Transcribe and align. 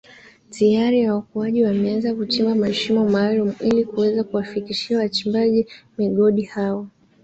tayari 0.49 1.07
waokoaji 1.09 1.63
wameanza 1.63 2.15
kuchimba 2.15 2.55
mashimo 2.55 3.09
maalumu 3.09 3.55
ili 3.59 3.85
kuweza 3.85 4.23
kuwafikishia 4.23 4.97
wachimba 4.97 5.39
migodi 5.97 6.41
hao 6.41 6.87